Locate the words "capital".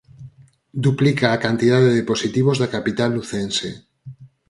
2.75-3.09